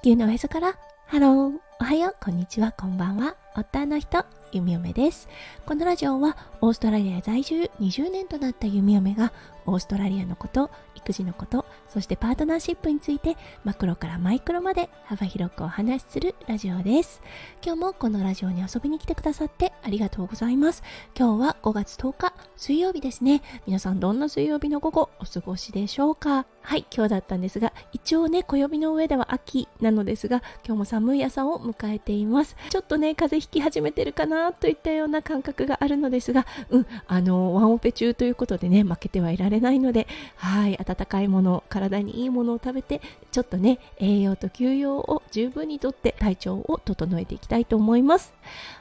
[0.00, 0.78] 地球のおへそから。
[1.06, 1.52] ハロー。
[1.78, 2.16] おはよう。
[2.24, 2.72] こんにちは。
[2.72, 3.36] こんばんは。
[3.54, 4.24] おったの人。
[4.52, 5.28] 弓嫁です。
[5.66, 9.32] このラジオはオーストラリア在住20年となった弓嫁が
[9.66, 17.22] オーストラリアのこと育児のことそしてパートナーシップについてマクロからマイクロまで幅広くお話しするラジオです。
[17.64, 20.82] 今日もこのラジオに遊びに来てくださってありがとうございます。
[21.16, 23.42] 今日は5月10日水曜日ですね。
[23.66, 26.46] 皆さんどんな水曜日の午後お過ごしでしょうか？
[26.62, 32.56] はい今日だったんですが一応ね暦の上では秋なのですが今日も寒い朝を迎えています。
[32.68, 48.32] ちょっとね風邪ひき始めてるかなといったような感覚があるのですがうんあのワンオペ中ということでね負けてはいられないのではい温かいもの体にいいものを食べてちょっとね栄養と休養を十分にとって体調を整えていきたいと思います。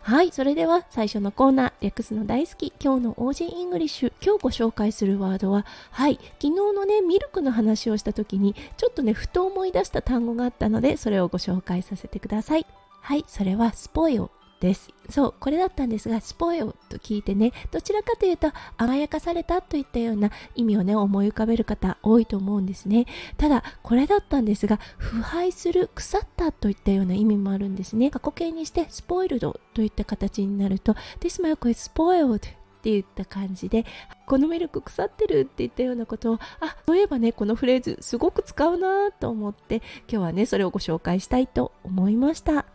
[0.01, 12.65] はいそれでは最初のコーナー略すの大好き今日の OG イングリッシュ今日ご紹介するワードははい昨日のねミルクの話をした時にちょっとねふと思い出した単語があったのでそれをご紹介させてください。
[13.01, 14.29] はいそれは spoil
[14.59, 14.89] です。
[15.09, 23.05] そうこれだったんですが spoil と聞いてねどちらかというと甘やかされたといったような意味をね思い浮かべる方多いと思うんですね。
[23.37, 28.11] ただこれだったんですが腐敗する腐ったといったような意味もあるんですね。
[28.11, 32.37] 過去形にしてスポイルドといった形になると This milk is spoiled
[32.79, 33.85] って言った感じで
[34.25, 42.65] このミルク腐ってるって言ったようなことをあそういえばねこのフレーズすごく使うなと思って今日はねそれをご紹介したいと思いました。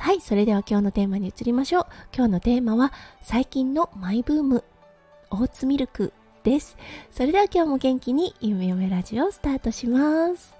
[0.00, 1.86] はい、それでは今日のテーマに移りましょう。
[2.16, 4.64] 今日のテーマは最近のマイブーム、
[5.30, 6.78] オーツミルクです。
[7.10, 10.56] それでは今日も元気に夢嫁ラジオをスタートします。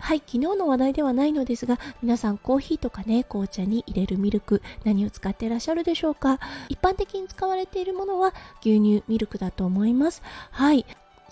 [0.00, 6.40] はい、昨日の話題ではないのですが、皆さんコーヒーとかね、紅茶に入れるミルク、何を使ってらっしゃるでしょうか？
[6.68, 10.20] 一般的に使われているものは牛乳ミルクだと思います。
[10.50, 10.84] はい、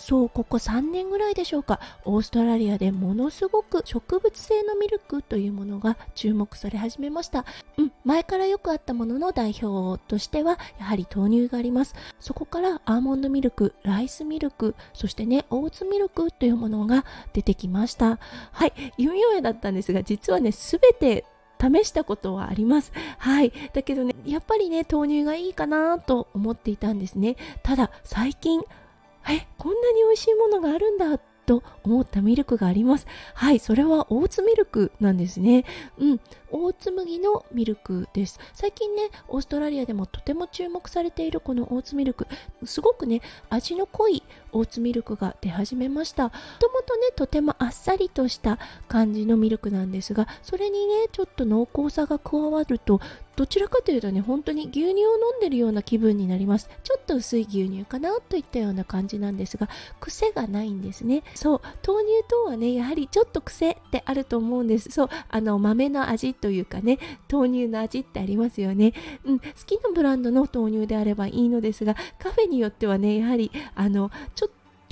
[0.03, 7.45] そうここ3年ぐらいでしょうかオーストラリアでものすごく植物性のミルクというものが注目され始めました
[7.79, 18.18] うん前からよくあったものの代表としてはやはり豆乳がありますそこからアーモンドミルクライスミルクそしてねオーツミルクというものが出てきました
[18.51, 21.24] はい弓嫁だったんですが実はね全て
[21.61, 22.91] 試したことはあります。
[23.18, 23.52] はい。
[23.73, 27.36] だけどね、やっぱりね、豆乳がいいかなと思っていたんですね。
[27.62, 28.62] ただ、最近、
[29.30, 33.06] えこんなに美味しいものがあるんだと思ったミルクがあります。
[33.34, 35.64] はいそれはオーツミルクなんですね。
[35.98, 38.38] うんオーツ麦のミルクです。
[38.52, 42.27] 最近ねオーストラリアでもとても注目されているこのオーツミルク。
[42.64, 44.22] すごくね味の濃い
[44.52, 46.24] オーツミルクが出始めました。
[46.24, 48.58] もともとねとてもあっさりとした
[48.89, 53.01] 感じのミルクなんですがそれにねちょっと濃厚さが加わると
[53.35, 56.68] どちらかというとね本当に牛乳を飲んでるような気分になります。
[56.85, 59.68] ちょっと薄い牛乳かなといったような感じなんですが
[60.01, 61.23] 癖がないんですね。
[61.35, 64.91] そう豆乳とはねやはりちょっと癖ってあると思うんです。
[64.91, 66.98] そうあの豆の味というかね
[67.30, 68.92] 豆乳の味ってありますよね、
[69.24, 74.42] うん、好きなブランドの豆乳であればいいのですがカフェによってはねやはりあのち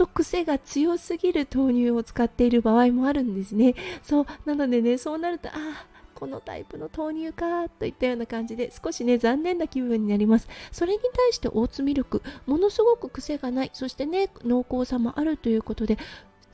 [0.01, 3.75] と癖が強すぎる豆乳を使っている場合もあるんですね。
[4.03, 10.49] そうなのでねそうなるとああこのタイプの豆乳かといったような感じで少しね残念な気分になります。
[10.73, 15.99] それに対してオーツミルクものすごく癖がないそしてね濃厚さもあるということで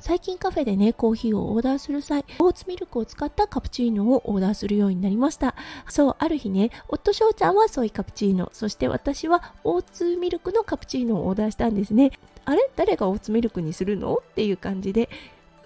[0.06, 5.56] 最近カフェでね、コーヒーをオーダーする際、オーツミルクを使ったカプチーノをオーダーするようになりました。
[5.88, 12.12] そう、ある日ね、夫翔ちゃんはソイカプチーノ、そして私はオーツミルクのカプチーノをオーダーしたんですね。
[12.44, 12.70] あれ？
[12.76, 14.14] 誰がオーツミルクにするの？
[14.14, 15.08] っていう感じで、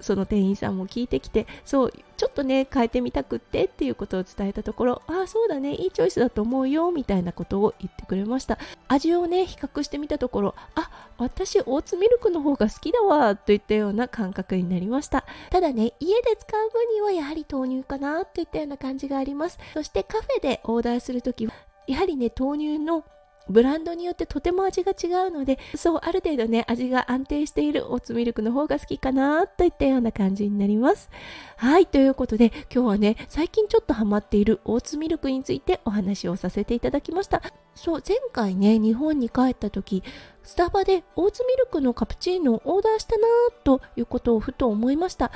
[0.00, 8.58] その店員さんも聞いてきてそうちょっとね変えてみたくってっていうことを伝えたところああそうだねいいチョイスだと思うよみたいなことを言ってくれました。
[8.88, 15.24] 味をね比較してみたところあ私オーツミルクの方が好きだわといったような感覚になりました。
[15.48, 19.58] ただね家で使う分にはやはり豆乳かなといったような感じがあります。
[19.72, 21.54] そしてカフェでオーダーするときは
[21.86, 23.02] やはりね豆乳の
[23.48, 31.10] ブランドによってとても味が違うのでそうある程度ね味が安定しているオーツミルクの方が好きかなといったような感じになります。
[31.56, 37.42] はいということで今日はね最近ちょっとハマっているオーツミルクについてお話をさせていただきました。
[37.74, 40.02] そう前回ね日本に帰った時
[40.42, 43.26] スタバでオーツミルクのカプチーノをオーダーしたな
[43.64, 45.30] ということをふと思いました。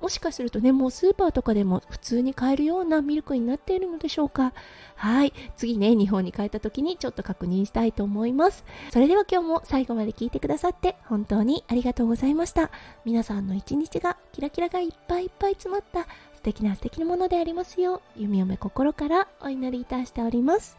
[0.00, 4.52] もしかするとね、もうスーパーとかでも普通に買えるようなミルクになっているのでしょうか？
[4.94, 5.32] はい。
[5.56, 8.64] 次ね、日本に帰った時にちょっと確認したいと思います。
[8.90, 12.70] それでは今日も最後まで聞いてくださって本当にありがとうございました。
[13.04, 20.78] 皆さんの一日がキラキラがいっぱいいっぱい詰まった素敵な素敵なものでありますよう、弓嫁心からお祈りいたしております。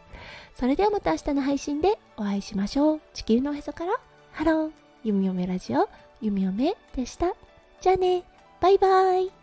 [0.54, 3.00] それではまた明日の配信でお会いしましょう。
[3.14, 4.00] 地球のおへそから
[4.32, 4.70] ハロー、
[5.04, 5.88] 弓嫁ラジオ、
[6.20, 7.34] 弓嫁でした。
[7.80, 8.22] じゃあね。
[8.60, 9.37] バイバイ。